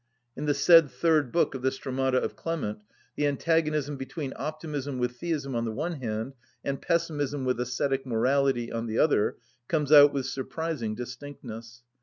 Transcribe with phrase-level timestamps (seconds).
[0.35, 2.79] In the said third book of the Stromata of Clement
[3.15, 6.33] the antagonism between optimism with theism on the one hand,
[6.65, 9.37] and pessimism with ascetic morality on the other,
[9.67, 11.83] comes out with surprising distinctness.